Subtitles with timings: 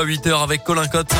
[0.00, 1.12] À 8h avec Colin Cotte.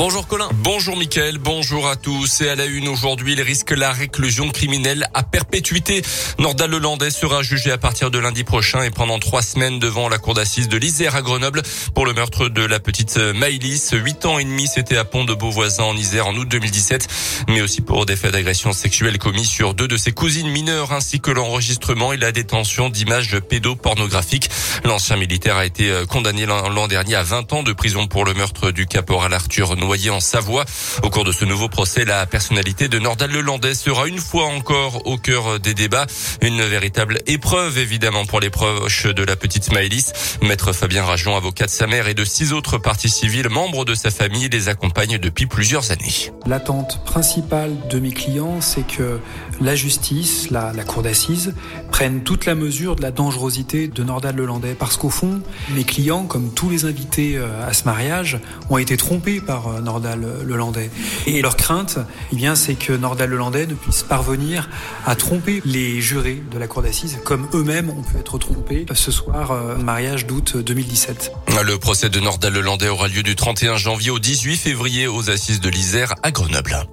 [0.00, 0.48] Bonjour Colin.
[0.54, 2.40] Bonjour Mickaël, bonjour à tous.
[2.40, 6.00] Et à la une aujourd'hui, il risque la réclusion criminelle à perpétuité.
[6.38, 10.16] Nordal Lelandais sera jugé à partir de lundi prochain et pendant trois semaines devant la
[10.16, 11.60] cour d'assises de l'Isère à Grenoble
[11.94, 13.90] pour le meurtre de la petite Maïlis.
[13.92, 17.06] Huit ans et demi, c'était à Pont de Beauvoisin en Isère en août 2017,
[17.48, 21.20] mais aussi pour des faits d'agression sexuelle commis sur deux de ses cousines mineures ainsi
[21.20, 24.48] que l'enregistrement et la détention d'images pédopornographiques.
[24.82, 28.70] L'ancien militaire a été condamné l'an dernier à 20 ans de prison pour le meurtre
[28.70, 30.64] du caporal Arthur En Savoie.
[31.02, 35.04] Au cours de ce nouveau procès, la personnalité de Nordal Lelandais sera une fois encore
[35.06, 36.06] au cœur des débats.
[36.42, 40.12] Une véritable épreuve, évidemment, pour les proches de la petite Maëlys.
[40.42, 43.96] Maître Fabien Rajon, avocat de sa mère et de six autres parties civiles, membres de
[43.96, 46.30] sa famille, les accompagnent depuis plusieurs années.
[46.46, 49.18] L'attente principale de mes clients, c'est que
[49.60, 51.52] la justice, la, la cour d'assises,
[51.90, 54.76] prennent toute la mesure de la dangerosité de Nordal Lelandais.
[54.78, 58.96] Parce qu'au fond, mes clients, comme tous les invités euh, à ce mariage, ont été
[58.96, 60.90] trompés par euh, Nordal Lelandais.
[61.26, 61.98] Et leur crainte,
[62.32, 64.68] eh bien, c'est que Nordal Lelandais ne puisse parvenir
[65.06, 69.10] à tromper les jurés de la cour d'assises, comme eux-mêmes ont pu être trompés ce
[69.10, 71.32] soir, euh, mariage d'août 2017.
[71.64, 75.60] Le procès de Nordal Lelandais aura lieu du 31 janvier au 18 février aux assises
[75.60, 76.86] de l'Isère à Grenoble.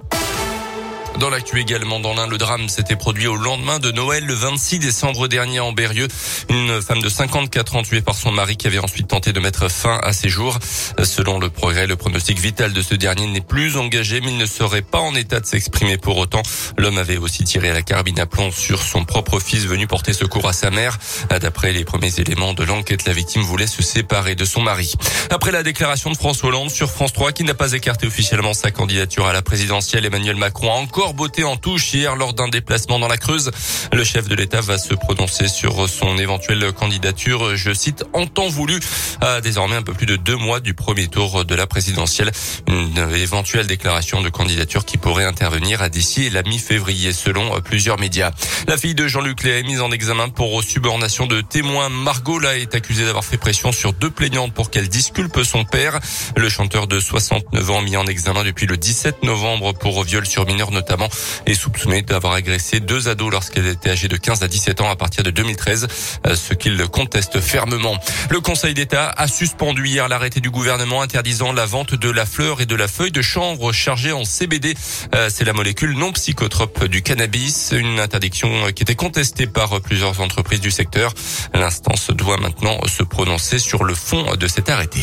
[1.16, 4.78] Dans l'actu également, dans l'un, le drame s'était produit au lendemain de Noël, le 26
[4.78, 6.06] décembre dernier en Berrieux.
[6.48, 9.68] Une femme de 54 ans tuée par son mari qui avait ensuite tenté de mettre
[9.68, 10.58] fin à ses jours.
[11.02, 14.46] Selon le progrès, le pronostic vital de ce dernier n'est plus engagé, mais il ne
[14.46, 16.42] serait pas en état de s'exprimer pour autant.
[16.76, 20.48] L'homme avait aussi tiré la carabine à plomb sur son propre fils venu porter secours
[20.48, 20.98] à sa mère.
[21.40, 24.94] D'après les premiers éléments de l'enquête, la victime voulait se séparer de son mari.
[25.30, 28.70] Après la déclaration de François Hollande sur France 3, qui n'a pas écarté officiellement sa
[28.70, 32.98] candidature à la présidentielle, Emmanuel Macron a encore beauté en touche hier lors d'un déplacement
[32.98, 33.50] dans la Creuse.
[33.92, 38.48] Le chef de l'État va se prononcer sur son éventuelle candidature, je cite, en temps
[38.48, 38.80] voulu,
[39.20, 42.30] à désormais un peu plus de deux mois du premier tour de la présidentielle.
[42.68, 48.30] Une éventuelle déclaration de candidature qui pourrait intervenir d'ici la mi-février selon plusieurs médias.
[48.66, 51.88] La fille de Jean-Luc Léa est mise en examen pour subornation de témoins.
[51.88, 55.98] Margot là est accusée d'avoir fait pression sur deux plaignantes pour qu'elle disculpe son père.
[56.36, 60.46] Le chanteur de 69 ans mis en examen depuis le 17 novembre pour viol sur
[60.46, 61.08] mineur notamment
[61.46, 64.96] est soupçonné d'avoir agressé deux ados lorsqu'elles étaient âgées de 15 à 17 ans à
[64.96, 65.88] partir de 2013,
[66.26, 67.96] euh, ce qu'il conteste fermement.
[68.30, 72.60] Le Conseil d'État a suspendu hier l'arrêté du gouvernement interdisant la vente de la fleur
[72.60, 74.74] et de la feuille de chanvre chargée en CBD.
[75.14, 80.20] Euh, c'est la molécule non psychotrope du cannabis, une interdiction qui était contestée par plusieurs
[80.20, 81.12] entreprises du secteur.
[81.54, 85.00] L'instance doit maintenant se prononcer sur le fond de cet arrêté.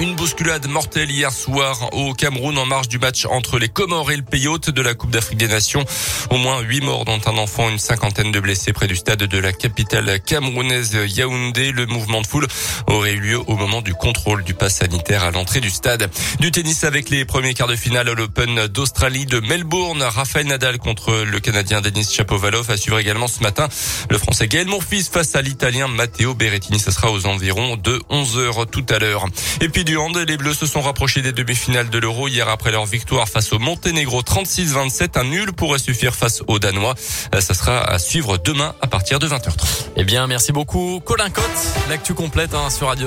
[0.00, 4.16] Une bousculade mortelle hier soir au Cameroun en marge du match entre les Comores et
[4.16, 5.84] le pays hôte de la Coupe d'Afrique des Nations.
[6.30, 9.38] Au moins huit morts dont un enfant, une cinquantaine de blessés près du stade de
[9.38, 11.72] la capitale camerounaise Yaoundé.
[11.72, 12.46] Le mouvement de foule
[12.86, 16.08] aurait eu lieu au moment du contrôle du pass sanitaire à l'entrée du stade.
[16.38, 20.04] Du tennis avec les premiers quarts de finale à l'Open d'Australie de Melbourne.
[20.04, 23.68] Raphaël Nadal contre le Canadien Denis Chapovalov a suivre également ce matin
[24.10, 26.78] le Français Gaël Monfils face à l'Italien Matteo Berrettini.
[26.78, 29.26] Ce sera aux environs de 11 heures tout à l'heure.
[29.60, 33.26] Et puis les Bleus se sont rapprochés des demi-finales de l'Euro hier après leur victoire
[33.26, 35.18] face au Monténégro 36-27.
[35.18, 36.94] Un nul pourrait suffire face aux Danois.
[37.34, 39.86] Euh, ça sera à suivre demain à partir de 20h30.
[39.96, 41.44] Eh bien, merci beaucoup Colin Cotte.
[41.88, 43.06] L'actu complète hein, sur Radio